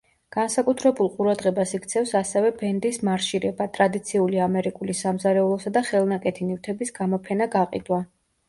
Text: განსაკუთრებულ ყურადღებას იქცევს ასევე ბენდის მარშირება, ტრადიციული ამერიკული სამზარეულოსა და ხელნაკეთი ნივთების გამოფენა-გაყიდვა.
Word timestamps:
განსაკუთრებულ 0.35 1.09
ყურადღებას 1.17 1.73
იქცევს 1.79 2.13
ასევე 2.19 2.51
ბენდის 2.63 2.99
მარშირება, 3.09 3.67
ტრადიციული 3.77 4.41
ამერიკული 4.49 4.97
სამზარეულოსა 5.03 5.75
და 5.77 5.87
ხელნაკეთი 5.91 6.49
ნივთების 6.51 6.95
გამოფენა-გაყიდვა. 7.01 8.05